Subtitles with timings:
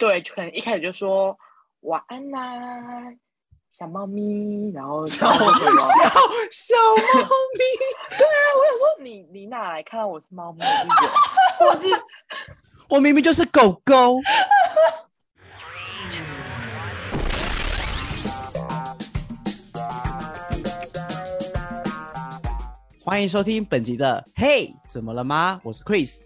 [0.00, 1.38] 对，就可能一开始就说
[1.80, 3.12] 晚安呐、啊，
[3.78, 5.36] 小猫咪，然后小小
[6.50, 7.60] 小猫咪，
[8.16, 10.66] 对啊，我想说你你哪来看到我是猫咪？
[11.60, 11.88] 我是
[12.88, 14.16] 我明明就是狗狗。
[23.04, 26.20] 欢迎收听本集的《嘿，怎么了吗？》我是 Chris，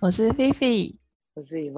[0.00, 0.96] 我是菲菲，
[1.34, 1.68] 我是伊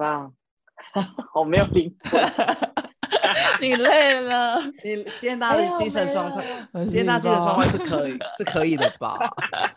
[0.95, 1.07] 娃。
[1.35, 1.93] 我没有灵
[3.61, 4.59] 你累了？
[4.83, 9.17] 你今天大家的精神状态，今天大家精神状态是可以是可以的吧？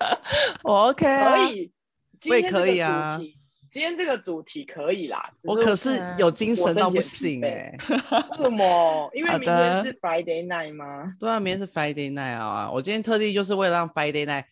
[0.64, 1.72] 我 OK，可以，
[2.30, 3.20] 我也可以啊。
[3.70, 7.74] 今天这个主题可以啦，我可是有精神到不行哎。
[8.38, 9.10] 为什么？
[9.12, 11.12] 因为明天是 Friday night 吗？
[11.18, 12.70] 对啊，明天是 Friday night 啊！
[12.72, 14.44] 我今天特地就是为了让 Friday night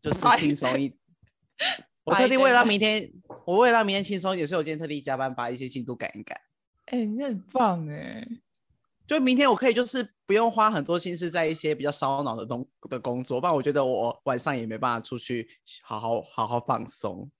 [0.00, 0.98] 就是轻松一点。
[2.10, 3.08] 我特地为了让明天，
[3.44, 6.36] 我为了让明天轻松一点，所以我今天特地加班把一些进度赶一赶。
[6.86, 8.26] 哎、欸，你很棒哎！
[9.06, 15.48] 就明天我可以就是不用花很多心思在一些比较烧脑的东的工作，不然我觉得我晚上也没办法出去
[15.82, 17.30] 好好好好放松。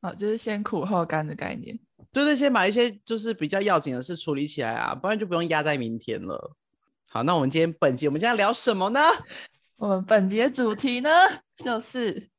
[0.00, 1.76] 好，就是先苦后甘的概念。
[2.12, 6.56] 就是先把一些就是比较要紧的事处理起来啊，不然就不用压在明天了。
[7.08, 9.00] 好，那我们今天本集我们今天要聊什么呢？
[9.78, 11.10] 我们本节主题呢，
[11.64, 12.29] 就是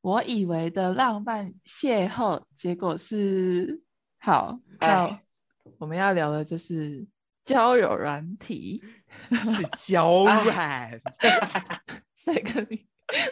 [0.00, 3.82] 我以为的浪漫邂逅，结果是
[4.18, 4.58] 好。
[4.80, 5.20] 那
[5.78, 7.06] 我们要聊的就是
[7.44, 8.82] 交友软体，
[9.32, 11.00] 是 交软，
[12.16, 12.86] 谁跟你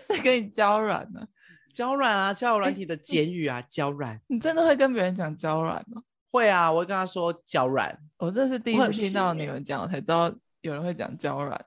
[0.06, 1.26] 谁跟你交软呢？
[1.72, 4.20] 交软啊，交友软体的简语啊，交软。
[4.26, 6.02] 你真的会跟别人讲交软吗？
[6.32, 7.96] 会啊，我会跟他说交软。
[8.18, 11.64] 我这是第一次听到你们讲，我才知道有人会讲交软。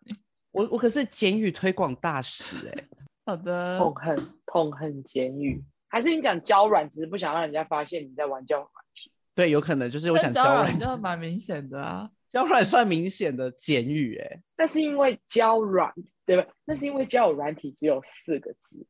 [0.51, 2.87] 我我可是简语推广大使哎、欸。
[3.29, 3.77] 好的。
[3.77, 9.11] 痛恨痛恨简语，还是你讲娇软，只是不想让人家发现你在玩交友软体？
[9.35, 12.09] 对，有可能就是我想娇软，就蛮明显的啊。
[12.29, 15.91] 娇软算明显的简语哎、那，是因为娇软
[16.25, 16.45] 对吧？
[16.65, 18.85] 那是因为交友软体只有四个字。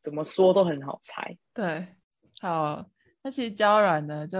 [0.00, 1.36] 怎么说都很好猜。
[1.52, 1.86] 对，
[2.40, 2.84] 好，
[3.22, 4.38] 那其实交软呢，就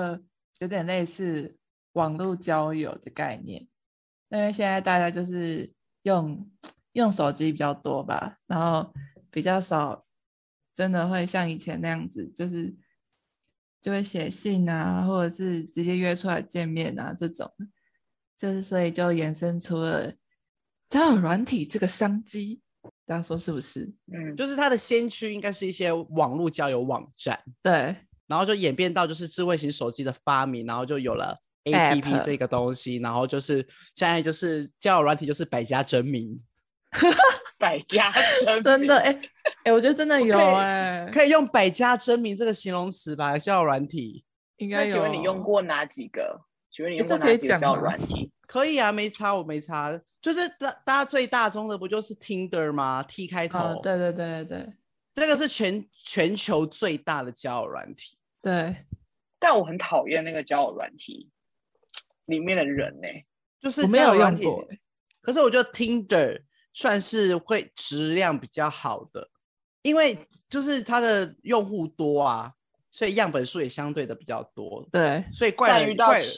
[0.59, 1.57] 有点类似
[1.95, 3.67] 网络交友的概念，
[4.29, 5.73] 因为现在大家就是
[6.03, 6.49] 用
[6.93, 8.93] 用手机比较多吧，然后
[9.35, 10.07] 比较少
[10.73, 12.73] 真的会像以前那样子，就是
[13.83, 17.53] 就会写信啊，或者是直接约出来见面啊这种，
[18.39, 20.15] 就是所以就衍生出了
[20.89, 22.61] 交友软体这个商机。
[23.07, 23.93] 大家说是不是？
[24.13, 27.97] 嗯，就是它的先驱应该是一些网络交友网站，对，
[28.27, 33.59] 然后就演变到就是智慧型手机的发明，然后就有了 APP 这个东西然后就是
[33.95, 36.43] 现在就是交友软体就是百家争鸣，
[37.59, 38.11] 百家
[38.45, 39.31] 争鸣真的哎哎、欸
[39.65, 43.37] 欸，我觉得真的有哎、欸，可以用百家争鸣这个形容词吧？
[43.39, 44.25] 交友软体
[44.57, 44.93] 应该有。
[44.93, 46.41] 请问你用过哪几个？
[46.71, 48.31] 请问你用过哪几个交友软体？
[48.47, 50.01] 可以啊，没差，我没差。
[50.21, 53.59] 就是大大家最大宗的不就是 Tinder 吗？T 开头。
[53.59, 54.67] 哦，对对对对，
[55.15, 58.17] 这个是全全球最大的交友软体。
[58.41, 58.75] 对，
[59.39, 61.31] 但我很讨厌那个交友软体
[62.25, 63.27] 里面的人呢、欸，
[63.61, 64.67] 就是没有用过。
[65.21, 66.41] 可是我觉得 Tinder
[66.75, 69.31] 算是会质量比较好的，
[69.81, 70.19] 因为
[70.51, 72.53] 就是它的用户多啊，
[72.93, 74.87] 所以样本数也相对的比较多。
[74.93, 76.29] 对，所以怪人怪人。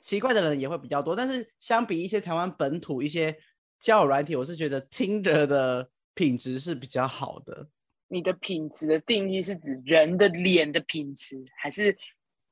[0.00, 3.34] 奇怪的人也会比较多，但是相比一些台湾本土一些
[3.80, 7.68] 交友软体，我是觉得 Tinder 的品质是比较好的。
[8.08, 11.96] 你的品质的定义是指人的脸的品质，还是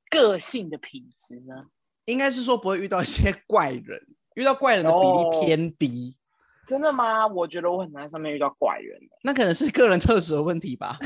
[0.08, 1.66] 个性的品质呢？
[2.06, 4.00] 应该是说不会遇到一些怪人，
[4.34, 6.16] 遇到怪人的比例偏低。
[6.62, 7.27] 哦，真的吗？
[7.27, 8.99] 我觉得我很难上面遇到怪人。
[9.23, 10.99] 那可能是个人特质的问题吧？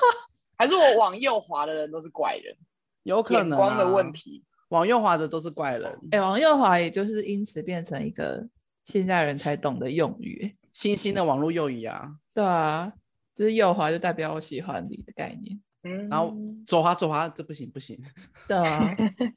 [0.56, 2.56] 还是我往右滑的人都是怪人？
[3.04, 4.44] 有可能啊，光的问题。
[4.70, 8.46] 往右滑的都是怪人，哎、欸，往右滑也就是因此变成一个
[8.84, 12.16] 现在人才懂的用语，新兴的网络用语啊。
[12.34, 12.92] 对啊，
[13.34, 16.36] 就是右滑就代表我喜欢你的概念，嗯，然后
[16.66, 17.98] 左滑左滑这不行不行，
[18.46, 18.94] 对啊，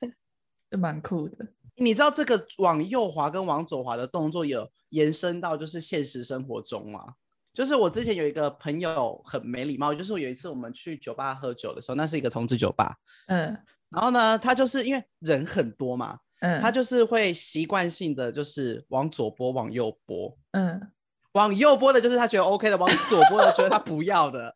[0.70, 1.48] 就蛮酷的。
[1.76, 7.14] 你知道这个往右滑跟往左滑的动作有延伸到就是现实生活中吗？
[7.54, 12.96] 就是我之前有一个朋友很没礼貌，就是有一次我们去酒吧喝酒的时候，那是一个同志酒吧，
[13.28, 13.58] 嗯。
[13.90, 20.94] 然后呢，他就是因为人很多嘛，嗯，他就是会习惯性的就是往左拨，往右拨，嗯，
[21.34, 24.56] 往右拨的就是他觉得 OK 的，往左拨的觉得他不要的，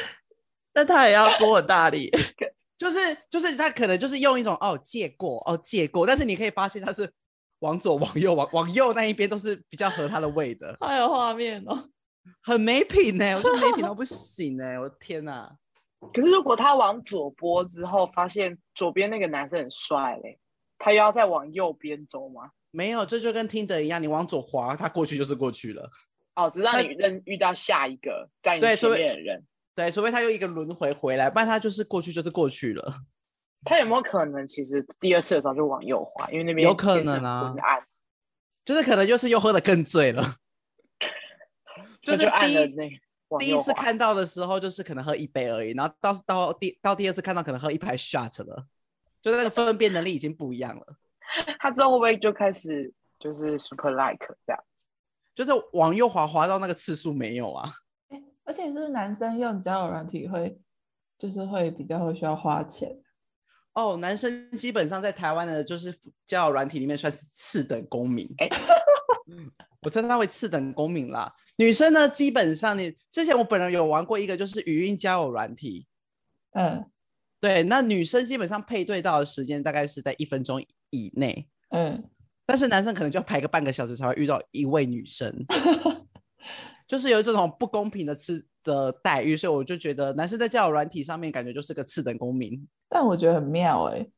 [0.74, 2.10] 那他也要拨很大力，
[2.78, 2.98] 就是
[3.28, 7.10] 就是他可能就是用一种哦借过哦借过，但是你可以发现他是
[7.58, 11.76] 往左往右往往右那一边都是比较合他的胃的，还有画面哦，
[12.42, 15.50] 很没品呢，我觉得没品到不行呢，我的天哪！
[16.14, 20.38] 可是如果他往左拨之后，发现左边那个男生很帅嘞，
[20.78, 22.50] 他又要再往右边走吗？
[22.70, 25.90] 没有，这就跟 Tinder 一样，你往左滑，他过去就是过去了。
[26.36, 29.44] 哦，只让你认遇到下一个在你前面的人。
[29.78, 32.92] 对，除非他又一个轮回回来，不然他就是过去就是过去了。
[33.64, 37.54] 他有没有可能其实第二次的时候就往右滑，因为那边有可能啊，
[38.64, 40.34] 就是可能就是又喝的更醉了。
[42.02, 42.98] 就是第一
[43.38, 48.66] 第一次看到的时候，就是可能喝一杯而已，然后到到第到第二次看到，可能喝一排 shot 了，
[49.22, 50.96] 就那个分辨能力已经不一样了。
[51.60, 54.60] 他之后会不会就开始就是 super like 这样？
[55.36, 57.72] 就是往右滑滑到那个次数没有啊？
[58.48, 60.58] 欸、而且是不是男生用交友软体会
[61.18, 62.98] 就是会比较会需要花钱？
[63.74, 65.94] 哦，男生基本上在台湾的就是
[66.26, 68.26] 交友软体里面算是次等公民。
[68.38, 68.48] 欸
[69.82, 71.32] 我称他为次等公民啦。
[71.56, 75.86] 女生呢，基本上你之前我本人有玩过一个，就是语音交友软体。
[76.52, 76.84] 嗯，
[77.38, 80.60] 对，那女生基本上配对到的时间大概是在一分钟
[80.90, 81.48] 以内。
[81.68, 82.02] 嗯，
[82.44, 85.32] 但是男生可能就要排个半个小时才会遇到一位女生，
[86.86, 92.66] 就是有这种不公平的次的待遇，所以我就觉得男生在交友软体上面感觉就是个次等公民。
[92.88, 94.10] 但我觉得很妙哎、欸，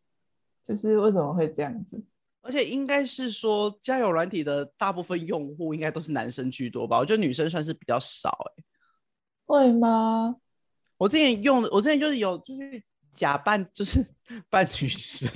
[0.63, 2.03] 就是为什么会这样子？
[2.43, 6.99] 而且应该是说，交友软体的大部分用户应该都是男生居多吧？
[6.99, 8.65] 我觉得女生算是比较少哎、欸。
[9.45, 10.37] 会吗？
[10.97, 14.07] 我之前用，我之前就是有，就是假扮，就是
[14.49, 15.29] 扮女生。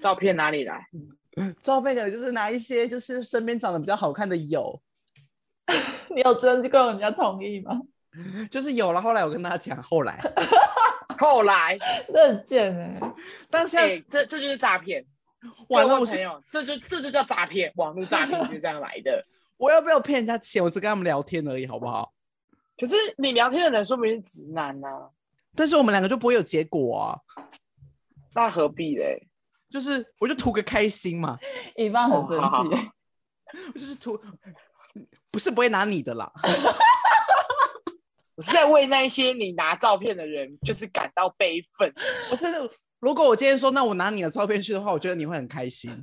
[0.00, 0.86] 照片哪里来？
[1.60, 4.80] 照片的就是拿一些，就是身边长得比较好看的有。
[6.14, 7.80] 你有真的跟人家同意吗？
[8.50, 10.20] 就是有了，后来我跟他讲，后来，
[11.18, 11.78] 后来，
[12.08, 13.12] 那很贱哎、欸。
[13.50, 15.04] 但是、欸、这这就是诈骗。
[15.68, 19.24] 网络朋友，这就这就叫诈骗，网络诈骗就是这样来的。
[19.56, 20.62] 我要不要骗人家钱？
[20.62, 22.12] 我只跟他们聊天而已，好不好？
[22.78, 25.10] 可是你聊天的人说不定是直男呢、啊。
[25.54, 27.18] 但是我们两个就不会有结果啊。
[28.34, 29.28] 那何必嘞？
[29.70, 31.38] 就是我就图个开心嘛。
[31.76, 32.92] 一般很生气、哦，
[33.74, 34.18] 我就是图，
[35.30, 36.32] 不是不会拿你的啦。
[38.36, 41.94] 我是在为那些你拿照片的人，就是感到悲愤。
[42.30, 42.68] 我真的。
[43.00, 45.94] 如果我今天说，那我拿你的照片去的话，我觉得你会很开心，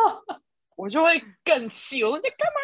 [0.76, 2.04] 我就会更气。
[2.04, 2.60] 我说你干嘛？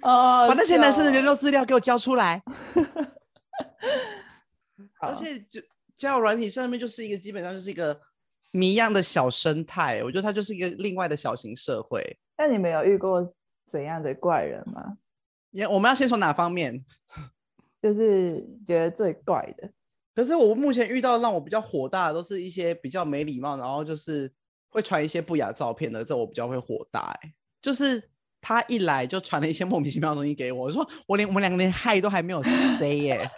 [0.00, 2.42] 哦，把那些男生的人肉资料给我交出来。
[4.98, 5.60] 而且就
[5.98, 8.00] 交友软体上面就是一个基本上就是一个
[8.50, 12.18] 谜一样的小生态，我觉得它就是一个另外的小型社会。
[12.38, 13.22] 那你们有遇过
[13.66, 14.98] 怎样的怪人吗？
[15.50, 16.84] 也我们要先从哪方面？
[17.80, 19.70] 就是觉得最怪的。
[20.14, 24.32] 可是我目前遇到让我比较火大的，都是一些比较没礼貌，然后就是
[24.70, 27.28] 会传一些不雅照片的，这我比较会火大、欸。
[27.28, 28.02] 哎，就是
[28.40, 32.42] 他一来就传了一些莫名其妙的东西给我，我说我连我们两个连嗨都还没有
[32.78, 33.28] say 耶，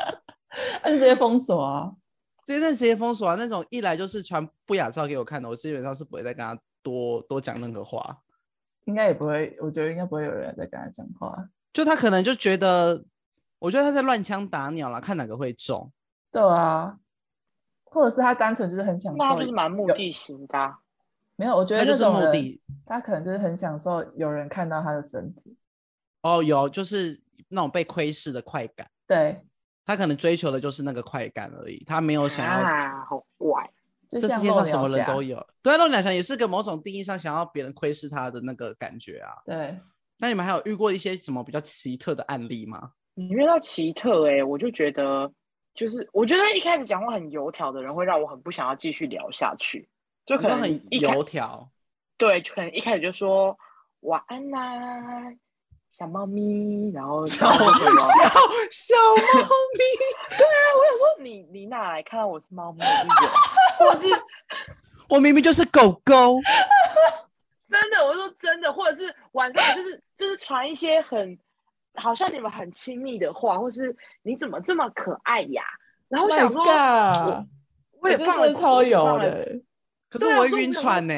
[0.82, 1.92] 那就直接封锁啊！
[2.46, 3.36] 直接直接封锁啊！
[3.38, 8.23] 那种一来就是传不雅照给我看的，我基本上是不会再跟他多多讲任何话。
[8.84, 11.48] 应该也不会，我觉得应该不会有人在跟他讲话。
[11.72, 13.04] 就他可能就觉得，
[13.58, 15.90] 我觉得他在乱枪打鸟啦，看哪个会中。
[16.30, 16.98] 对啊，
[17.84, 20.78] 或者是他单纯就是很享受，那就是蛮目的型的、啊。
[21.36, 25.56] 没有，我觉得这种人他就是目的，他可能就是很享受有人看到他的身体。
[26.22, 28.88] 哦，有，就是那种被窥视的快感。
[29.06, 29.44] 对，
[29.84, 32.52] 他可能追求的就是那个快感而已，他没有想要。
[32.52, 33.68] 啊，好怪！
[34.20, 35.44] 这世界上什么人都有。
[35.62, 39.30] 对啊，露鸟侠也是个某种定义上想要别人窥视他的那个感觉啊。
[39.44, 39.78] 对。
[40.18, 42.92] 那你们还有遇过一些什么比较奇特的案例吗？
[43.14, 45.30] 你遇到奇特哎、欸，我就觉得。
[45.74, 49.88] 就是我觉得一开始讲话很油条的人，会让我很不想要继续聊下去，
[50.24, 51.68] 就可能很油条。
[52.16, 53.58] 对，就可能一开始就说
[54.02, 55.34] 晚安呐、啊，
[55.98, 59.42] 小猫咪，然后小小小猫
[59.74, 59.82] 咪。
[60.38, 62.86] 对啊，我想说你你哪来看到我是猫咪？
[63.78, 64.08] 或者是
[65.08, 66.40] 我明明就是狗狗。
[67.70, 71.38] 真的，我说真的，或者是晚上就是就是传一些很。
[71.96, 75.62] 好像你们很亲密的话，或是你怎么这么可爱呀？
[76.08, 77.46] 然后我想说，oh、我，
[78.00, 79.60] 我也放了超油的，
[80.10, 81.14] 可是我会晕船呢。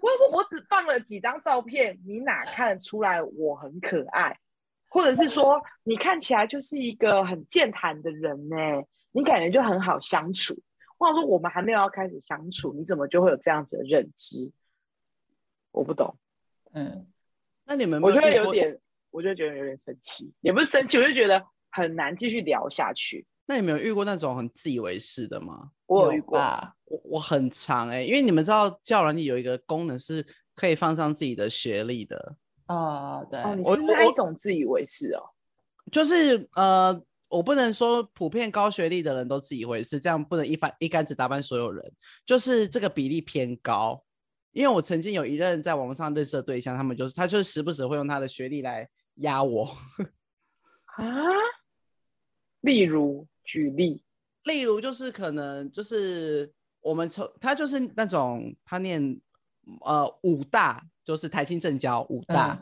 [0.00, 4.38] 我要说， 我只放了几张照片，你哪看得出来我很可爱？
[4.88, 8.56] 或者是说，你看起来就是一个很健谈的人呢？
[9.12, 10.54] 你感觉就很好相处。
[10.98, 14.50] 我想说，我们还没有要开始相处，你怎么就会有这样子的认知？
[15.72, 16.16] 我不懂，
[16.72, 17.06] 嗯。
[17.64, 18.76] 那你们，我觉得有点，
[19.10, 21.40] 我就觉得有点生气，也不是生气，我就觉得
[21.70, 23.24] 很难继续聊下去。
[23.46, 25.70] 那你们有遇过那种很自以为是的吗？
[25.86, 26.38] 我有遇过，
[26.86, 30.24] 我我很长哎、欸，因为你们知道交友软体有一个功能是
[30.54, 32.36] 可以放上自己的学历的
[32.66, 35.22] 哦，对，哦，你是那一种自以为是哦？
[35.92, 37.00] 就是呃，
[37.30, 41.92] 我不能说普遍高学历的人都自以为是，这样不能一翻一竿子打翻所有人，
[42.26, 44.04] 就是这个比例偏高。
[44.52, 49.64] 因为我曾经有一任在网络上认识的对象，他们就是他就是时不时会用他的学历来压我
[50.98, 51.04] 啊。
[52.62, 54.02] 例如举例，
[54.42, 59.20] 例如就是可能就是我们从他就是那种他念
[59.82, 62.60] 呃武大，就是台清正交武大、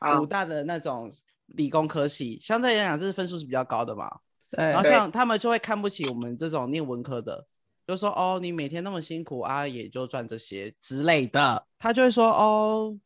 [0.00, 1.10] 嗯、武大的那种
[1.56, 4.10] 理工科系，相对来讲这是分数是比较高的嘛。
[4.50, 7.46] 对，然后像他们就会看不起我们这种念文科的。
[7.86, 11.66] 就说哦，你每天那么辛苦啊，也就赚这些之类的。
[11.78, 12.96] 他就会说哦，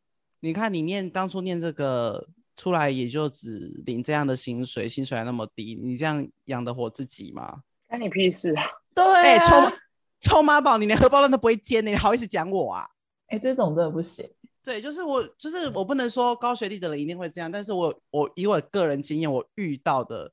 [0.40, 7.62] 你看你念当初念这个出来，也就只领这样的薪水，薪水还那么低，你这样养得活自己吗？
[7.88, 8.62] 关你屁事啊！
[8.94, 9.76] 对啊，臭
[10.20, 12.86] 臭妈宝，你连荷包蛋都不会煎，你好意思讲我啊？
[13.28, 14.28] 哎，这种真的不行。
[14.66, 20.32] 对，就是我，就是我不能说高学历的人一定会这样，但是我我以我个人经验，我遇到的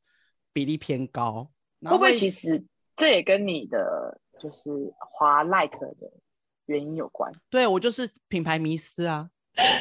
[0.51, 1.47] 比例偏高。
[1.83, 4.19] 会不会其实这也跟你的？
[4.39, 5.95] 就是滑 like 的
[6.65, 9.29] 原因有关，对，我就是品牌迷思啊，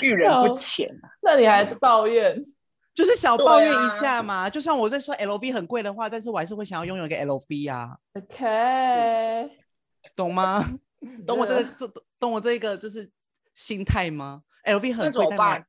[0.03, 1.09] 遇人不浅啊。
[1.23, 2.39] 那你还抱怨？
[2.95, 4.43] 就是小抱怨一下嘛。
[4.43, 7.97] 啊、就算我在说 LV 很贵的话，但是我还是会想要拥有一个 LV 啊。
[8.13, 9.51] OK，
[10.15, 10.63] 懂吗？
[11.27, 11.89] 懂我这个，这
[12.21, 13.11] 懂我这个就是
[13.55, 15.67] 心态吗？LV 很贵，但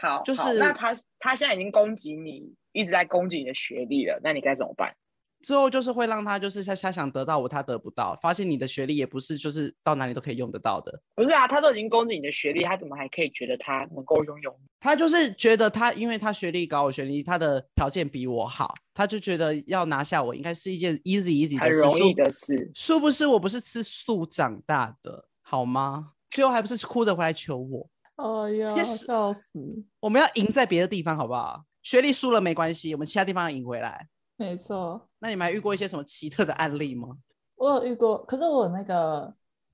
[0.00, 4.94] 好，就是那他他现在已经攻击你，一直在攻击你的学历了，那你该怎么办？
[5.42, 11.00] 之后就是会让他就是他他想得到我，他得不到，发现你的学历也不是就是到哪里都可以用得到的。
[11.14, 14.52] 不是啊，他都已经攻击你的学历，他怎么还可以觉得他能够拥有？
[14.80, 22.70] 他就是觉得他因为他学历高，我学历他的条件比我好，他就觉得要拿下我应该是一件 easy easy 的事，很容易的事。
[22.74, 26.14] 殊不知我不是吃素长大的，好吗？
[26.30, 27.88] 最后还不是哭着回来求我？
[28.16, 29.58] 哎呀，笑死！
[30.00, 31.64] 我们要赢在别的地方，好不好？
[31.82, 34.08] 学历输了没关系，我们其他地方要赢回来。
[34.36, 37.08] 没错，那你们还遇过一些什么奇特的案例吗？
[37.56, 39.32] 我有遇过，可是我那个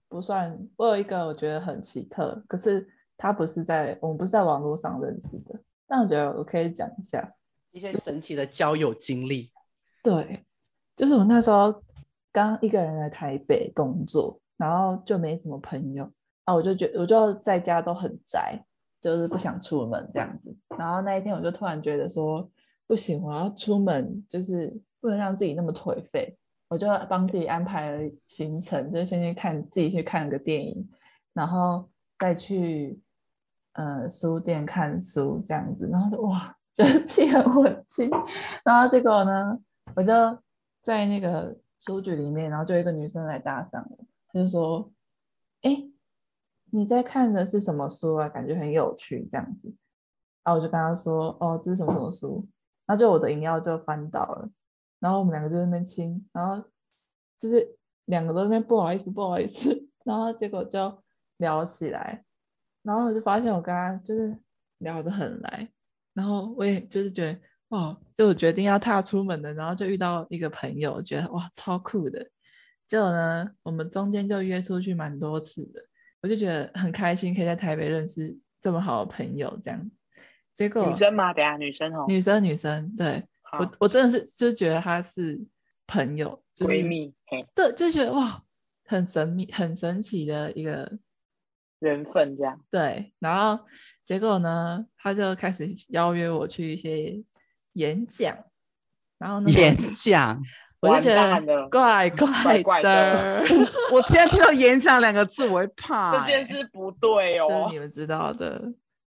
[0.08, 0.58] 不算。
[0.76, 7.30] 我有一个我觉得很奇特，可是他不是在我们不是在网络上认识的，但我觉得我可以讲一下
[7.72, 9.50] 一些神奇的交友经历。
[10.02, 10.44] 对，
[10.94, 11.82] 就是我那时候
[12.32, 16.10] 刚一个人来台北工作，然后就没什么朋友
[16.44, 18.58] 啊，我就觉我就在家都很宅，
[19.00, 20.56] 就是不想出门这样子。
[20.78, 22.48] 然后那一天我就突然觉得说。
[22.86, 26.36] 不行，我要出门，就是不能让自己那么颓废。
[26.68, 30.86] 我就帮自己安排了行程，就先去看自己去看个电影，
[31.32, 33.00] 然后再去
[33.72, 35.88] 呃书店看书这样子。
[35.90, 38.10] 然后就哇， 就是气很稳静。
[38.62, 39.58] 然后结果呢，
[39.96, 40.12] 我就
[40.82, 44.92] 在那个书局里面，然后就一个女生来搭讪我，她就说
[45.64, 45.82] ：“哎，
[46.76, 48.28] 你在看的是什么书啊？
[48.28, 49.72] 感觉很有趣这样子。”
[50.42, 52.44] 然后我就跟他说：“哦，这是什么什么书？”
[52.84, 54.50] 然后就我的饮料就翻倒了，
[54.98, 56.62] 然后我们两个就在那边亲，然后
[57.38, 57.76] 就是
[58.06, 61.02] 两个都在那边不好意思不好意思， 然后结果就
[61.36, 62.24] 聊起来，
[62.82, 64.36] 然后我就发现我跟他就是
[64.78, 65.70] 聊得很来，
[66.12, 72.28] 然后我也就是觉得哇，就我决定要踏出门的，然后就遇到一个朋友，觉得哇超酷的，
[72.86, 75.80] 结果呢我们中间就约出去蛮多次的，
[76.24, 79.90] 我就觉得很开心，可以在台北认识这么好的朋友这样。
[80.54, 81.34] 结果女生吗？
[81.34, 83.22] 等下女生哦，女生女生，对
[83.58, 85.38] 我我真的是就是觉得她是
[85.86, 87.14] 朋友，就是、闺蜜，
[87.54, 88.42] 对，就觉得哇，
[88.86, 90.90] 很神秘、很神奇的一个
[91.80, 93.12] 缘分，这样对。
[93.18, 93.62] 然后
[94.02, 97.22] 结果呢，她就开始邀约我去一些
[97.74, 98.34] 演讲，
[99.18, 100.42] 然后呢，演讲，
[100.90, 102.22] 我就觉得怪怪
[102.60, 102.62] 的。
[102.62, 103.42] 怪 的
[103.92, 108.60] 我今天听到演讲两个字，我会怕、欸，这件事不对哦，是你们知道的。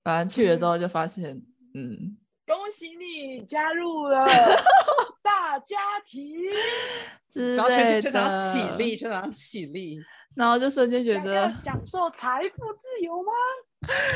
[0.03, 1.30] 反正去了之后就发现，
[1.74, 4.25] 嗯，嗯， 恭喜你加入了
[5.22, 6.36] 大家庭，
[7.56, 9.98] 然后全全场起立，全场起立，
[10.36, 13.32] 然后就瞬间觉得享受财富自由吗？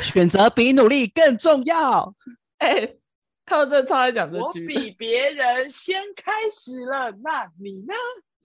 [0.02, 2.14] 选择比努力更重要。
[2.60, 2.98] 哎、欸，
[3.48, 7.94] 他们真的超爱讲这句，我比别人先开始了，那你呢？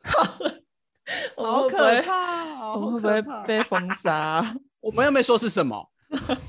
[1.37, 2.73] 好可怕！
[2.79, 4.43] 我会不会被封杀？
[4.81, 5.91] 我们又没说是什么。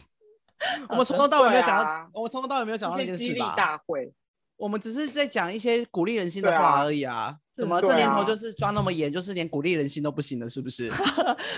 [0.88, 3.56] 我们从头到尾没有讲到，啊、我们从头到尾没有讲到那件事吧？
[3.58, 4.14] 大会，
[4.56, 7.16] 我们只是在讲一些鼓励人心的话而已啊！
[7.16, 10.92] 啊怎么这年头就是抓那么严，就是连鼓励人心都不行了，是不是？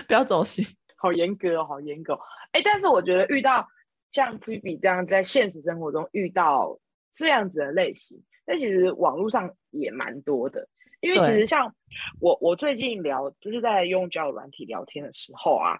[0.08, 2.18] 不要走心，好严格哦，好严格。
[2.52, 3.68] 哎，但是我觉得遇到
[4.10, 6.78] 像 Phoebe 这样在现实生活中遇到
[7.16, 10.68] 这样子的类型，但其实网络上也蛮多的。
[11.00, 11.74] 因为其实像
[12.20, 15.76] 我，我最近聊就是在用交友软体聊天的时候啊，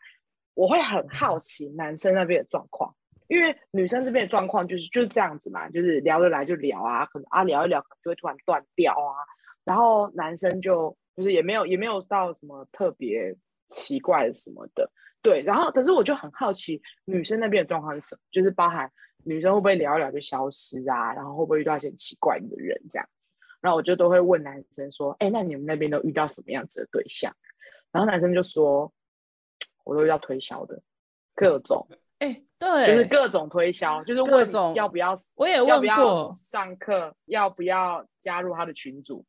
[0.54, 2.94] 我会很好奇男生那边的状况。
[3.28, 9.18] 因为女生这边的状况就是就是这样子嘛，就是聊得来就聊啊，可能啊聊一聊，可能就会突然断掉啊。
[9.64, 13.34] 然后男生就就是也没有也没有到什么特别
[13.68, 14.90] 奇怪的什么的，
[15.22, 15.42] 对。
[15.42, 18.20] 然后可是我就很好奇，女生那边的状况是什么？
[18.30, 18.90] 就是包含
[19.24, 21.12] 女生会不会聊一聊就消失啊？
[21.14, 23.08] 然后会不会遇到一些很奇怪的人这样？
[23.60, 27.34] 然后我就都会问男生说：“哎，那你们那边都遇到什么样子的对象？”
[27.90, 28.92] 然后男生就说
[29.84, 30.80] ：“我都遇到推销的，
[31.34, 31.88] 各种。
[32.18, 39.22] ”哎，对，就是各种推销，就是问要不要，我也问过要不要上课，要不要加入他的群组，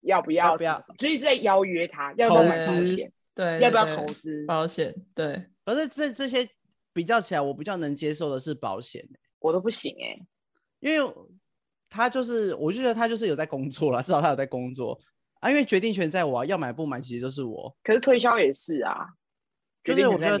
[0.00, 5.44] 要不要，要不要，就一直在邀约他，要不要买保险，对，要不要投资保险，对。
[5.64, 6.48] 可是这这些
[6.92, 9.04] 比较起来，我比较能接受的是保险，
[9.40, 10.26] 我都不行哎，
[10.80, 11.14] 因为
[11.88, 14.98] 他就是，我就觉得他就是有在工作了，至少他有在工作
[15.40, 17.74] 啊，因为决定权在我，要买不买其实就是我。
[17.82, 19.08] 可是推销也是啊，
[19.82, 20.40] 就是我觉得。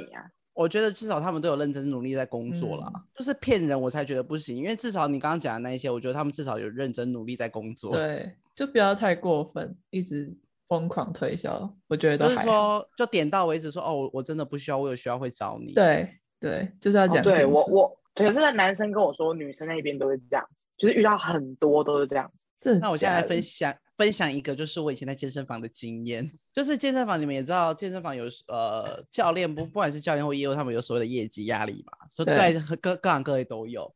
[0.56, 7.90] 我觉得至少他们都有认真努力在工作啦，嗯、就是骗人我才觉得不行，因为至少你刚刚讲的那一些，我觉得他们至少有认真努力在工作。
[7.90, 10.32] 对，就不要太过分，一直
[10.68, 12.42] 疯狂推销，我觉得都还好。
[12.42, 15.72] 就是说，就点到为止说，说哦，我真的不需要，我有需要会找你。
[15.72, 16.08] 对
[16.40, 17.24] 对，就是要讲、哦。
[17.24, 22.30] 对我我，可是那男生跟我说，女生那边都是这样子，就是遇到很多都是这样
[22.60, 22.78] 子。
[22.80, 23.74] 那我现在来分享。
[23.96, 32.52] 分享一个就是我以前在健身房的经验， 就是健身房你们也知道，健身房有呃教练不不管是教练或业务，他们有所谓的业绩压力嘛，所以在
[32.82, 33.94] 各各行各业都有。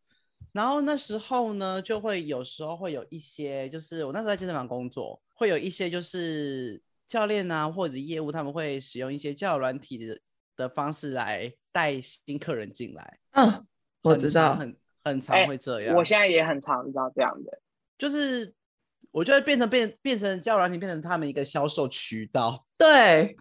[0.53, 10.21] 然后那时候呢，就会有时候会有一些，就是我那时候在健身房工作，会有一些就是教练啊或者业务，他们会使用一些交友软体的
[10.57, 13.19] 的方式来带新客人进来。
[13.31, 13.65] 嗯，
[14.03, 15.97] 我知道，很很常会这样。
[15.97, 17.61] 我现在也很常遇到这样的，
[17.97, 18.53] 就是。
[19.11, 22.67] 我觉得变成变变成交友软体，变成他们一个销售渠道。
[22.77, 23.35] 对，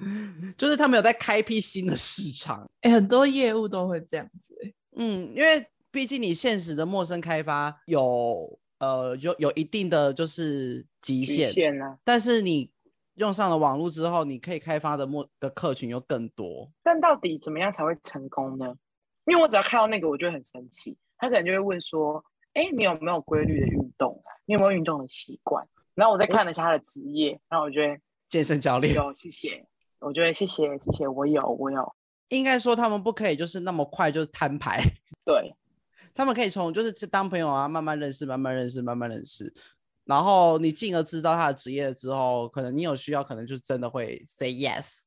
[0.57, 2.65] 就是他们有在开辟新的市场。
[2.81, 4.55] 哎，很多业务都会这样子。
[4.95, 11.97] 嗯，因为毕竟你现实的陌生开发有呃有有一定的就是极限，啊。
[12.03, 12.71] 但是你
[13.15, 16.71] 用上了网络之后，你可以开发的目的客群又更多。
[16.83, 18.75] 但到底怎么样才会成功呢？
[19.25, 20.97] 因为我只要看到那个，我就很生气。
[21.17, 22.23] 他可能就会问说。
[22.53, 24.19] 哎，你有没有规律的运动？
[24.45, 25.63] 你有没有运动的习惯？
[25.93, 27.95] 然后我再看了一下他的职业，哦、然后我觉得
[28.29, 29.63] 健身教练有，谢谢。
[29.99, 31.93] 我觉得谢谢谢谢，我有我有。
[32.29, 34.81] 应该说他们不可以就是那么快就是摊牌，
[35.23, 35.53] 对，
[36.15, 39.53] 他们可以从就是当朋友啊，慢慢认识，慢慢认识，慢慢认识。
[40.07, 45.03] 然后你进而知道他的职业之后，可能你有需要，可能就真的会 say yes。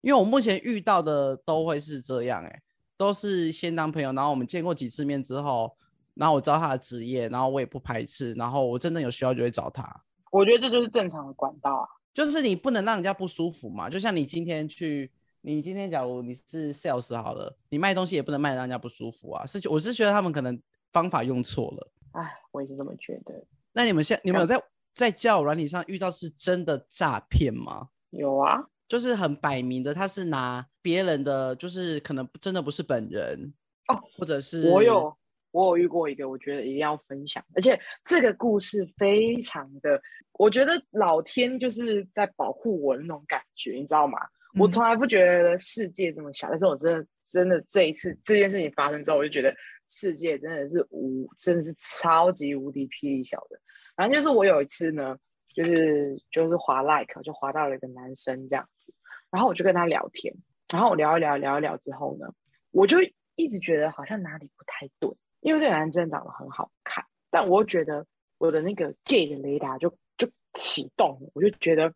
[0.00, 2.62] 因为我目前遇到的都会是这样，哎，
[2.96, 5.74] 都是先当朋友，然后我们见过几次面之后。
[6.14, 9.82] 然后我知道他的职业，然后我也不排斥，然后我真的有需要就会找他。
[10.30, 13.88] 我觉得这就是正常的管道啊，就是你不能让人家不舒服嘛。
[13.88, 19.46] 就像你今天去，你今天假如你是 sales 好了，你卖东西也不能卖让人家不舒服啊。
[19.46, 20.60] 是，我是觉得他们可能
[20.92, 21.90] 方法用错了。
[22.10, 23.42] 哎，我也是这么觉得。
[23.72, 24.62] 那你们现你们有在
[24.94, 27.88] 在交友软体上遇到是真的诈骗吗？
[28.10, 33.52] 有啊，就是很摆明的，他是拿别人的，就是可能真的不是本人
[33.88, 35.16] 哦，或者是我有。
[35.52, 40.00] 我有遇过一个，我觉得一定要分享，而且这个故事非常的，
[40.38, 44.18] 我觉得老天就是在保护我的那种感觉，你知道吗？
[44.54, 49.54] 嗯、我从来不觉得世界这么小，但是我真的真的这一次这件事情发生之后，我就觉得
[49.94, 53.60] 世界真的是无，真的是超级无敌霹雳小的。
[53.94, 55.16] 反正就是我有一次呢，
[55.48, 58.94] 就是就是滑 like 就滑到了一个男生这样子，
[59.30, 60.34] 然后我就跟他聊天，
[60.72, 62.26] 然后我聊一聊聊一聊之后呢，
[62.70, 62.96] 我就
[63.34, 65.10] 一直觉得好像哪里不太对。
[65.40, 68.06] 因为这个男生真的长得很好看，但我又觉得
[68.38, 71.92] 我的那个 gay 的雷达就就启动了，我就觉得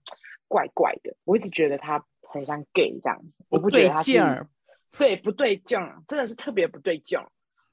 [0.49, 1.17] 怪怪的。
[1.25, 4.47] 我一直觉得他很像 gay 这样子，我不觉得他是
[4.99, 5.79] 对不对劲，
[6.09, 7.19] 真的是特别不对劲。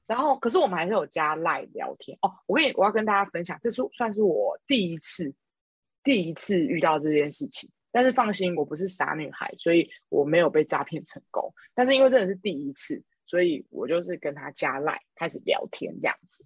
[0.06, 2.30] 然后，可是我们还是有加赖聊天哦。
[2.46, 5.34] 我跟你我要跟大家分享，这是算是我第一次
[6.02, 7.70] 第一次遇到这件事情。
[7.90, 11.52] 但是放心，我不是傻女孩，所以我没有被诈骗成功。
[11.74, 13.02] 但是因为真的是第一次。
[13.26, 16.44] 所以我就是跟他加赖开始聊天这样子，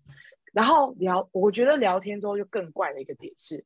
[0.53, 3.63] 然后聊，我觉得聊天之后就更怪的一个点是，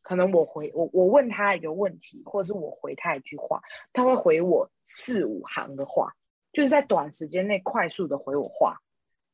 [0.00, 3.60] 可能我回我我问他一个问题，或者是我回他一句话，
[3.92, 6.10] 他会回我四五行的话，
[6.54, 8.80] 就是在短时间内快速的回我话，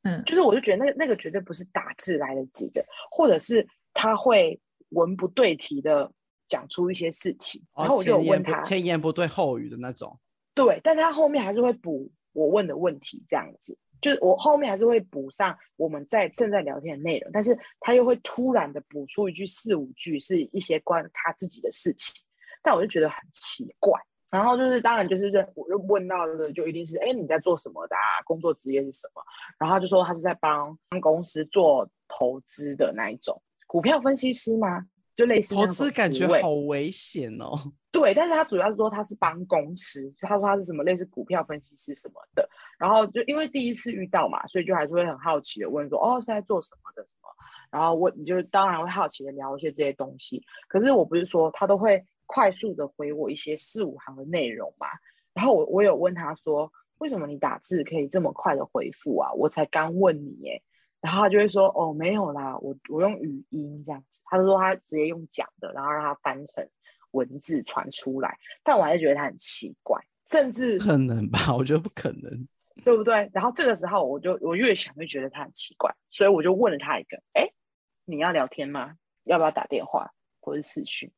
[0.02, 4.60] 嗯，就是我就觉得那个那个绝对不是打字来得及的，或者是他会
[4.90, 6.10] 文不对题的
[6.48, 10.18] 讲出一些事情，然后我就问他前言不对后语的那种，
[10.54, 12.10] 对，但他后面还是会补。
[12.32, 22.22] 我问的问题这样子，就是我后面还是会补上我们在正在聊天的内容，但是他又会突然的补出一句四五句，是一些关他自己的事情，
[22.62, 28.22] 但我就觉得很奇怪，然后就是当然就是认我就问到的就一定是哎你在做什么的啊？
[28.24, 29.22] 工作职业是什么？
[29.58, 34.86] 然后他就说他是在帮公司做投资的那一种股票分析师吗？
[35.16, 37.52] 就类似投资感觉好危险哦。
[37.92, 42.48] 对，但是他主要是说他是帮公司，他说他是什么类似股票分析师什么的。
[42.78, 47.28] 然后就因为第一次遇到嘛，所以就还是会很好奇的问说哦是在做什么的什么。
[47.70, 50.42] 然后问你就当然会好奇的聊一些这些东西。
[50.68, 54.86] 可是我不是说他都会快速的回我一些四五行的内容嘛。
[55.34, 59.32] 然后我我有问他说为什么你打字可以这么快的回复啊？
[59.32, 60.62] 我才刚问你耶。
[61.00, 66.68] 然后他就会说：“哦，没有啦，我我用语音这样子。”他就说他直接用讲的，然后让他翻成
[67.12, 68.36] 文字传出来。
[68.62, 71.56] 但我还是觉得他很奇怪，甚至可能吧？
[71.56, 72.46] 我觉得不可能，
[72.84, 73.30] 对不对？
[73.32, 77.50] 然后这个时候，我就我越想越觉得他很奇怪，所以我就问了他一个：“哎，
[78.04, 78.94] 你要聊天吗？
[79.24, 81.10] 要不要打电话或是视讯？”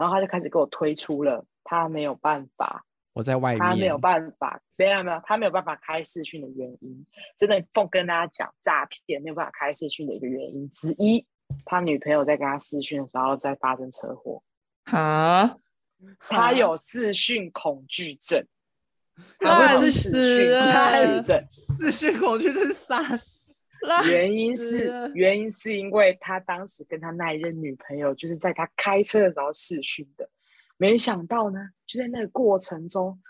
[0.00, 2.86] 然后他就开始给我推出了他没有办法。
[3.12, 7.04] 我在外面，他没有办法，没有没有，他没有办法开视讯的原因，
[7.36, 11.26] 真的奉跟大家讲，诈骗没有办法开视讯的一个原因之一，
[11.64, 14.42] 他女朋友在跟他视讯的时候在发生车祸，
[14.84, 15.56] 啊，
[16.20, 18.46] 他有视讯恐惧症，
[19.40, 23.39] 他是视讯恐惧症，视讯恐惧症杀死，
[24.08, 30.28] 原因是原因是因为他当时跟他那一任女朋友就是在他开车的时候试训的。
[30.76, 33.20] 没想到呢，就在那个过程中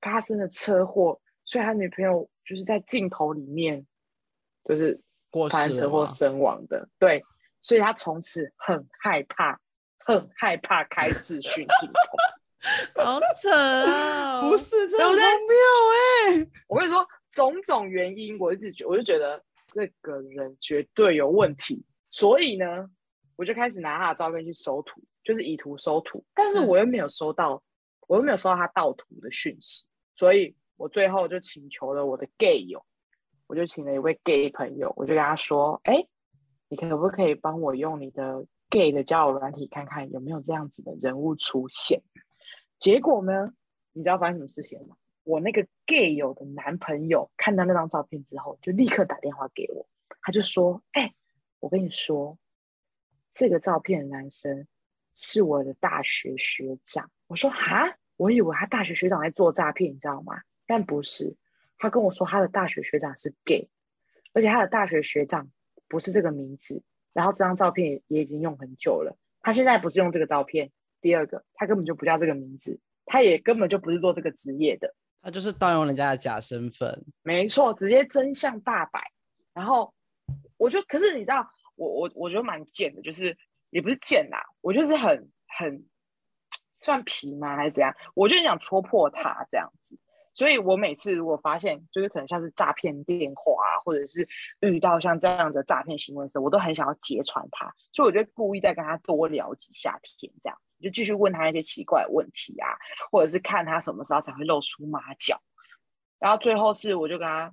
[0.00, 3.86] 发生了车祸，所以他女朋友就是在镜头里面，
[4.64, 5.00] 就是
[5.50, 6.88] 发生车祸身亡的。
[6.98, 7.22] 对，
[7.60, 9.58] 所以他从此很害怕，
[9.98, 12.16] 很害怕开视讯镜头。
[13.02, 14.42] 好扯啊！
[14.42, 16.50] 不是这么妙哎、欸！
[16.68, 21.84] 我跟你说，种种原因，我一直觉，我就觉得这个人绝对有问题。
[22.08, 22.90] 所以呢，
[23.36, 25.02] 我就开始拿他的照片去搜图。
[25.22, 27.62] 就是以图搜图，但是我又没有收到，嗯、
[28.08, 29.84] 我又没有收到他盗图的讯息，
[30.16, 32.82] 所以我最后就请求了我的 gay 友，
[33.46, 36.02] 我就请了一位 gay 朋友，我就跟他说：“哎，
[36.70, 42.02] 你可不可以帮我用你的 gay 的交友软体看看有没有这样子的人物出现？”
[42.78, 43.52] 结果呢，
[43.92, 44.96] 你知道发生什么事情了吗？
[45.30, 49.86] 我那个 gay 友的男朋友看到那张照片之后，就立刻打电话给我，
[50.22, 51.14] 他就说：“哎，
[51.60, 52.36] 我跟你说，
[53.32, 54.66] 这个照片的男生。”
[55.22, 60.40] 是我的大学学长，我说哈，我以为他大学学长在做诈骗，你知道吗？
[60.66, 61.36] 但不是，
[61.76, 63.68] 他跟我说他的大学学长是 gay，
[64.32, 65.50] 而且他的大学学长
[65.88, 70.70] 不是这个名字，然后这张照片也已经用很久了，他现在不是用这个照片。
[71.02, 79.00] 第二个，他根本就不叫这个名字，他也根本就不是做这个职业的，他就是盗用人家的假身份，没错，直接真相大白。
[79.52, 79.92] 然后
[80.56, 83.36] 我就，可是你知道，我我我觉得蛮贱的，就是。
[83.72, 85.86] 也不是贱呐，我就是很很
[86.80, 87.54] 算皮吗？
[87.54, 87.94] 还是怎样？
[88.16, 89.96] 我就想戳破他这样子，
[90.34, 94.28] 所以我每次如果发现就是可能像是诈骗电话啊，或者是
[94.62, 102.68] 遇到像这样的诈骗行为的时候，我都很想要揭穿他，所以我就故意再跟他多聊几下天，这样就继续问他一些奇怪的问题啊，
[103.10, 105.40] 或者是看他什么时候才会露出马脚，
[106.18, 107.52] 然后最后是我就跟他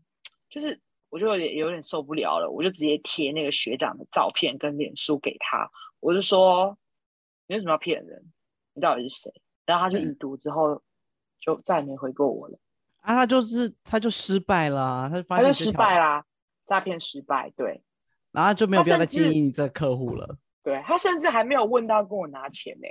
[0.50, 5.70] 就是我就有点有点受不了了，我就直接贴那个学长的照片跟脸书给他。
[6.00, 6.78] 我就说，
[7.48, 8.32] 你为什么要骗人？
[8.74, 9.32] 你到底是谁？
[9.66, 10.82] 然后他就已读之后，
[11.40, 12.60] 就再也没回过我了。
[13.02, 16.24] 啊，他就是他就失败了，他就发现他就失败啦，
[16.66, 17.82] 诈骗失败，对。
[18.32, 20.38] 然后就没有必要再经营你这个客户了。
[20.62, 22.88] 对，他甚至还没有问到跟我拿钱呢，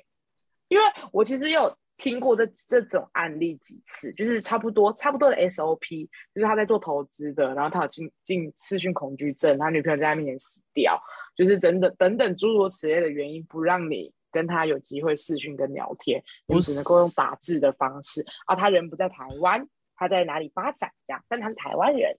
[0.68, 11.00] 因为我其实有听过这这种案例几次，就是差不多差不多的 SOP，就是他在做投资的，然后他有进进视讯恐惧症，他女朋友在他面前死掉。
[11.36, 18.24] 就是等等等等诸如此类的原因，不让你跟他有机会视讯跟聊天，你只能够用打字的方式。
[18.46, 21.22] 啊，他人不在台湾，他在哪里发展这样？
[21.28, 22.16] 但他是台湾人，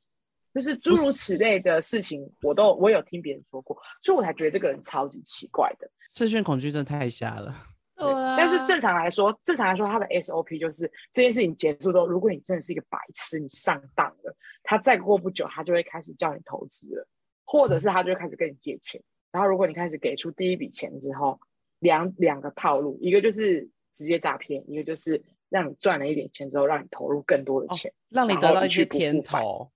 [0.54, 5.90] 就是诸如此类的事情，我都我有听别人说过，所以我才觉得这个人超级奇怪的。
[6.14, 7.56] 视讯恐惧症太瞎了。
[7.98, 8.36] 对，对啊。
[8.38, 17.08] 但是正常来说，正常来说，他的 SOP 就是这件事情结束之后，如果你真的是一个白痴，你上当了，他再过不久，他就会开始叫你投资了。
[17.50, 21.40] 或者是他就会开始跟你借钱，然后如果你开始给出第一笔钱之后，
[21.80, 23.62] 两两个套路，一个就是
[23.94, 29.72] 直接诈骗，一个就是让你赚了一点钱之后，让你投入更多的钱，哦、让你得到一些甜头。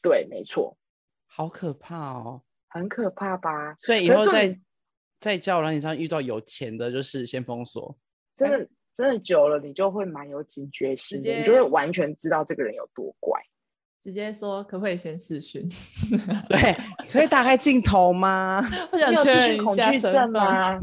[0.00, 0.74] 对，没错。
[1.26, 3.74] 好可怕哦，很可怕吧？
[3.80, 4.58] 所以以后在
[5.20, 7.96] 在交友软件上遇到有钱的，就是先封锁。
[8.34, 13.40] 真的真的久了，你就会蛮有警觉性的，你就会完全知道这个人有多怪。
[14.02, 15.68] 直接说可不可以先视讯？
[16.48, 16.74] 对，
[17.10, 18.62] 可以打开镜头吗？
[18.90, 20.80] 我想确认恐惧症吗？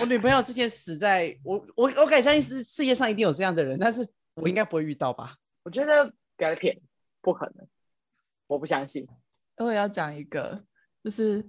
[0.00, 5.36] 我女朋友之前死在我我我敢相信世世界上一定有这样的人，但是我应该不会遇到吧？
[5.62, 6.76] 我觉得不要骗，
[7.20, 7.64] 不可能，
[8.48, 9.06] 我不相信。
[9.58, 10.64] 我也要讲一个，
[11.04, 11.44] 就是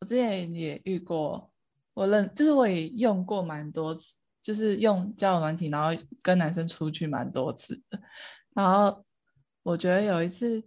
[0.00, 1.52] 我之前也遇过，
[1.94, 5.90] 我认就是我也用过蛮多次，就是用交友软体，然后
[6.22, 8.00] 跟男生出去蛮多次的。
[8.54, 9.04] 然后
[9.62, 10.66] 我觉得有一次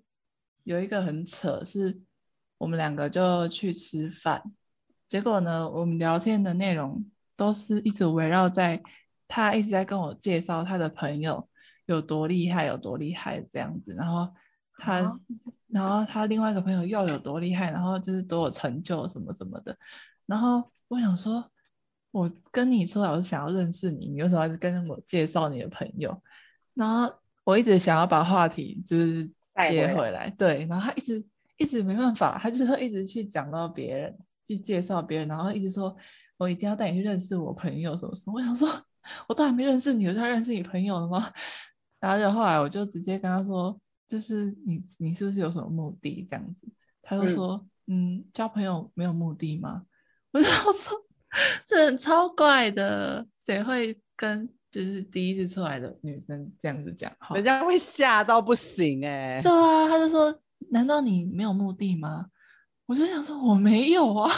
[0.64, 2.00] 有一个很扯，是
[2.60, 4.42] 我们两个就去吃饭，
[5.08, 7.04] 结果呢，我们聊天的内容
[7.36, 8.82] 都是一直围绕在
[9.28, 11.50] 他一直在跟我介绍他的朋友
[11.88, 14.32] 有多厉害，有多厉害这样子，然后
[14.78, 15.00] 他。
[15.00, 15.20] 啊
[15.74, 19.76] 然后他另外一个朋友又有多厉害，然后就是多有成就什么什么的。
[20.28, 21.44] 然后我想说，
[22.12, 26.16] 我跟你说，我是想要认识你，你为什么还是跟我介绍你的朋友？
[26.76, 27.12] 然后
[27.44, 29.28] 我一直想要把话题就是
[29.66, 30.64] 接回来，对。
[30.70, 31.26] 然后他一直
[31.58, 34.16] 一直没办法，他就是说一直去讲到别人，
[34.48, 35.98] 去介绍别人，然后一直说
[36.38, 38.36] 我一定要带你去认识我朋友什么什么。
[38.40, 38.70] 我想说，
[39.28, 41.34] 我都还没认识你，我就要认识你朋友了吗？
[42.00, 43.76] 然后就后来我就直接跟他说。
[44.14, 46.68] 就是你，你是不是有什么目的这样子？
[47.02, 47.56] 他就说，
[47.88, 49.82] 嗯，嗯，交朋友没有目的吗？
[50.32, 50.96] 我就说，
[51.66, 57.34] 这人超怪的，谁会跟就是第一次出来的女生这样子讲话？
[57.36, 59.42] 人家会吓到不行哎、欸。
[59.42, 62.28] 对啊，他就说，难道你没有目的吗？
[62.86, 64.32] 我就想说，我没有啊。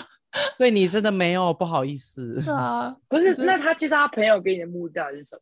[0.58, 2.40] 对你真的没有，不好意思。
[2.40, 5.42] 是啊， 不是，那他介绍他朋友给你的目的到底是什么？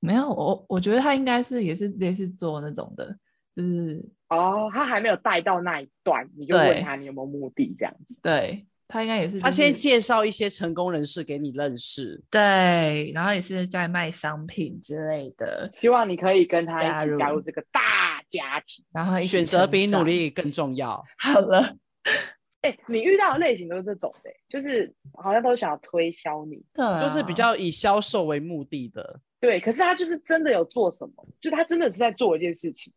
[0.00, 3.14] 没有，我我觉得他应该是也是类似做那种的。
[3.62, 8.20] 是哦，他还没有带到那一段，你就问他你有没有目的这样子。
[8.22, 12.22] 对，他应该也是、就是，他先介绍一些成功人士给你认识。
[12.30, 18.84] 对，然后也是在卖商品之类的，希望你可以跟他一起加入这个大家庭。
[18.92, 21.02] 然后选择比努力更重要。
[21.18, 21.60] 好了，
[22.60, 29.20] 哎、欸，你遇到的类型都是这种的、欸，就是好像都想要推销你，对、啊，就是比较以销售为目的的。
[29.40, 32.92] 对，可是他就是真的有做什么，就他真的是在做一件事情。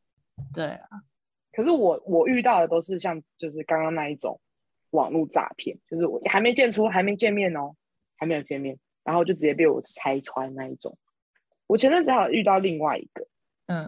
[0.54, 0.90] 对啊，
[1.52, 4.40] 可是我我遇到的都是像就是刚刚那一种
[4.92, 7.76] 网络诈骗，就是我还没见出还没见面哦，
[8.18, 10.98] 还没有见面，然后就直接被我拆穿那一种。
[11.68, 13.26] 我前阵子还有遇到另外一个，
[13.68, 13.86] 嗯，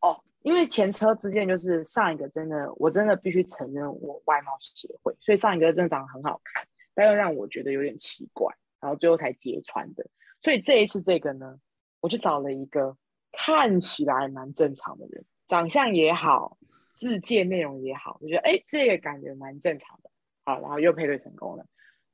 [0.00, 10.06] 哦，因为前车之鉴就是上一个真的，我真的必须承认我外貌协会，所以上一个真的长得很好看，但又让我觉得有点奇怪，然后最后才揭穿的。
[10.40, 11.58] 所以这一次这个呢，
[12.00, 12.96] 我就找了一个
[13.32, 15.24] 看起来蛮正常的人。
[15.46, 16.58] 长相也好，
[16.94, 20.10] 自介内容也好，我觉得哎，这个感觉蛮正常的。
[20.44, 21.66] 好，然后又配对成功了，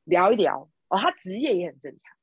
[0.05, 2.17] 聊一聊哦，他职业也很正常，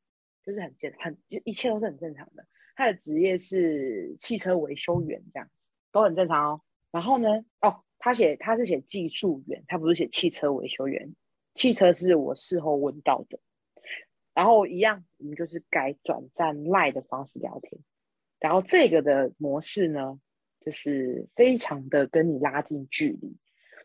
[0.44, 2.46] 就是很正很就，一切都是很正常的。
[2.76, 6.62] 他的职业是汽车维修员，这样子都很正常哦。
[6.92, 7.30] 然后呢，
[7.62, 11.16] 哦，他写他是写技术员，他不是写汽车维修员。
[11.56, 13.40] 汽车是我事后问到的。
[14.34, 17.82] 然后一样，我们就是改转战赖的方式聊天。
[18.40, 20.20] 然后这个的模式呢？
[20.60, 23.36] 就是非常的跟你拉近距离，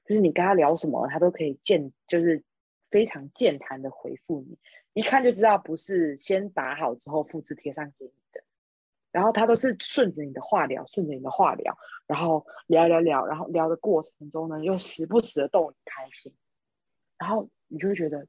[0.05, 2.43] 就是你跟他聊什么，他都可以健，就是
[2.91, 4.59] 非常健谈的回复你，
[4.93, 8.43] 一看就知道不是先打好之后复制贴上给你的，
[9.13, 16.33] 然后他都是顺着你的话聊，顺着你的话聊，然后聊聊聊，然后聊的过程中呢，又时不时的逗你开心，
[17.19, 18.27] 然后你就会觉得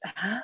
[0.00, 0.42] 啊，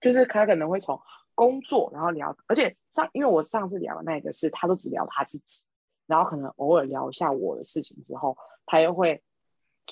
[0.00, 0.98] 就是他可能会从
[1.34, 5.62] 工作然后聊，而且上因为我上次聊的那个是他都只聊他自己。
[6.06, 9.22] 然后可能偶尔聊一下我的事情之后，他又会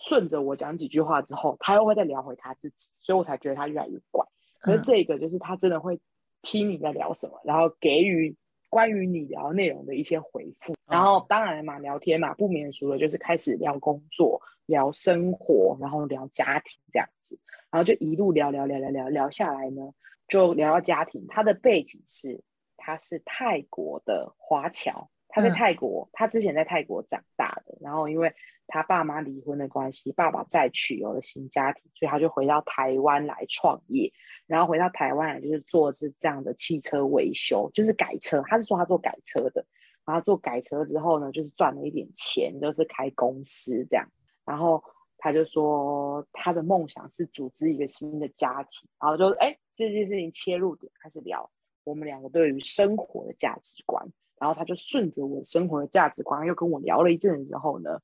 [0.09, 4.25] 顺着我讲几句话之后，他又会再聊回他自己，所以我才觉得他越来越怪。
[4.61, 6.01] 可是这个就是他真的会
[6.43, 8.35] 听你在聊什么，然后给予
[8.71, 10.75] 关于你聊内容的一些回复。
[10.87, 17.39] 然后当然嘛，聊天嘛，不免俗的就是开始聊工作、聊生活，然后聊家庭这样子，
[17.71, 19.93] 然后就一路聊聊聊聊聊聊下来呢，
[20.29, 21.27] 就聊到家庭。
[21.29, 22.43] 他的背景是
[22.77, 25.09] 他是泰国的华侨。
[25.35, 28.33] 他在泰国，他之前在泰国长大的，然后因为
[28.69, 34.09] 他爸妈离婚的关系，爸爸再娶有了新家庭，所以他就回到台湾来创业，
[34.47, 38.41] 然后回到台湾来就是做是这样的汽车维修，就是改车。
[38.47, 39.67] 他是说他做改车的，
[40.07, 44.09] 然后做改车之后呢，就是赚了一点钱，就是开公司这样。
[44.45, 44.81] 然后
[45.19, 51.51] 他就说他的梦想是组织一个新的家庭，然后就哎这件事情切入点开始聊
[51.83, 54.07] 我们两个对于生活的价值观。
[54.39, 57.99] 然后他就顺着我生活的价值观，又跟我聊了一阵子之后呢，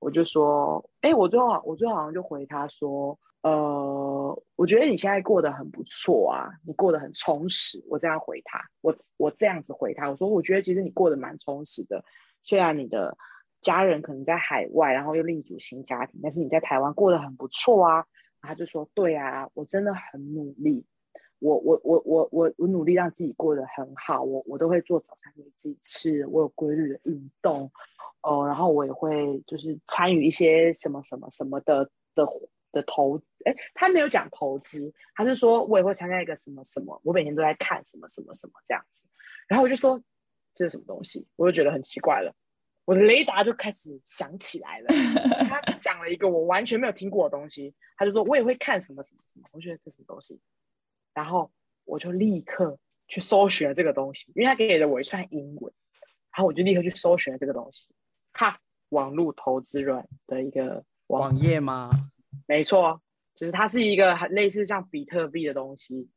[0.00, 7.82] 我就说，哎，我最后我最后好像就回他说，呃，我觉得你现在过得很不错啊，你过得很充实。
[7.88, 12.04] 我这样回他，我我这样子回他，我说我觉得其实你过得蛮充实的，
[12.42, 13.16] 虽然你的
[13.60, 18.04] 家人可能在海外，然后又另组新家庭，但是你在台湾过得很不错啊。
[18.40, 20.86] 他就说，对啊，我真的很努力。
[21.40, 27.70] 我我我我我我努力让自己过得很好，我我都会做早餐给自己吃，我有规律的运动，
[28.22, 32.26] 哦、呃，然后我也会就是参与一些什么什么什么的的
[32.72, 39.06] 的投，哎，他没有讲投资，他是说我也会参加一个什么什么，我每天都在看什么什么什么这样子，
[39.46, 40.02] 然后我就说
[40.54, 42.34] 这是什么东西，我就觉得很奇怪了，
[42.84, 44.88] 我的雷达就开始响起来了，
[45.48, 50.40] 他讲了一个我完全没有听过的东西，他就说我也会看什么什么什么，我觉得这什么东西。
[51.18, 51.50] 然后
[51.84, 52.78] 我就立刻
[53.08, 55.74] 去搜寻了这个东西，因为他给了我一串英文，
[56.30, 57.88] 然后我就立刻去搜寻了这个东西。
[58.34, 58.56] 哈，
[58.90, 61.90] 网络投资软的一个网，网页吗？
[62.46, 63.02] 没错，
[63.34, 66.08] 就是它是一个很类似像比特币的东西，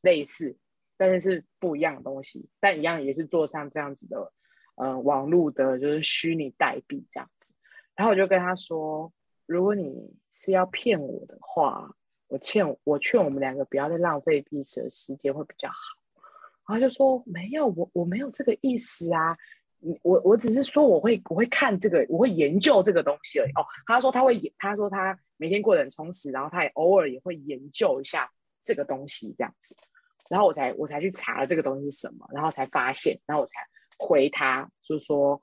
[0.00, 0.56] 类似，
[0.96, 4.32] 但是是不一样的东西，但一样也是做像这样子的，
[4.74, 7.54] 呃，网络的就是虚拟代币这样子。
[7.94, 9.12] 然后我就跟他说，
[9.46, 11.94] 如果你是要骗我的话。
[12.32, 15.76] 我劝我劝我们两个不要再浪费彼此的时间会比较好，
[16.66, 19.36] 然后就说没有我我没有这个意思啊，
[20.00, 23.66] 我我只是说我会我会看这个我会研究这个东西而已哦。
[23.84, 28.26] 他说他会他说他每天过得很充实，然后他也偶尔也会研究一下
[28.64, 29.76] 这个东西这样子，
[30.30, 33.60] 然后我才我才去查了这个东西是什么，然后才发现，然后我才
[33.98, 35.38] 回他就说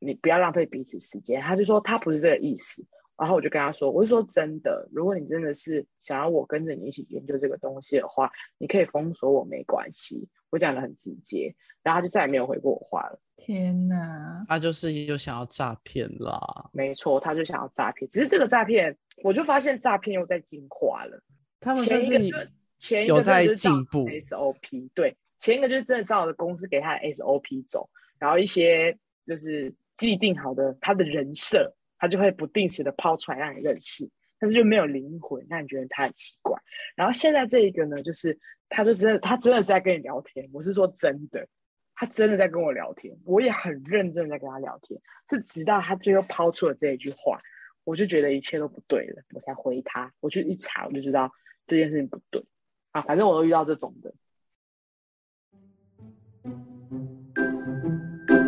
[0.00, 2.84] 你不要浪费彼此时间，他就说他不是这个意思。
[3.16, 13.20] 然后我就跟他说：“我是说真的，如果你真的是想要我跟着你一起研究这个东西的话，你可以封锁我没关系。”我讲的很直接，然后他就再也没有回过我话了。
[13.36, 16.70] 天哪，他就是又想要诈骗啦！
[16.72, 18.08] 没错，他就想要诈骗。
[18.08, 21.20] 只是这个诈骗，我就发现诈骗又在进化了。
[21.58, 28.96] 他们前一个就前一个有在进步，SOP 对，前一个就是真的照着公司给他的 SOP 走，然后一些
[29.26, 31.74] 就是既定好的他的人设。
[31.98, 36.58] 他就会不定时的抛出来让你认识，但是就没有灵魂，让你觉得他很奇怪。
[36.94, 40.48] 然后现在这一个呢，就是他就真的，他真的是在跟你聊天。
[40.52, 41.46] 我是说真的，
[41.94, 45.00] 他真的在跟我聊天，我也很认真在跟他聊天。
[45.30, 47.40] 是直到他最后抛出了这一句话，
[47.84, 50.12] 我就觉得一切都不对了，我才回他。
[50.20, 51.30] 我就一查，我就知道
[51.66, 52.44] 这件事情不对
[52.90, 53.00] 啊。
[53.02, 54.14] 反正我都遇到这种的，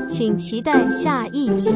[0.08, 1.70] 请期待下一集。